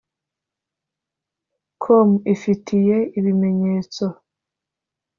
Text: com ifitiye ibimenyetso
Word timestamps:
com 1.83 2.07
ifitiye 2.33 2.97
ibimenyetso 3.17 4.05